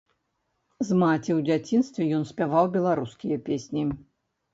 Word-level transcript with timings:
З 0.87 0.95
маці 1.01 1.31
ў 1.37 1.43
дзяцінстве 1.49 2.07
ён 2.17 2.25
спяваў 2.31 2.71
беларускія 2.79 3.37
песні. 3.51 3.83